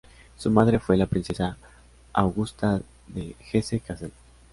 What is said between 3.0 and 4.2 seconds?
de Hesse-Kassel.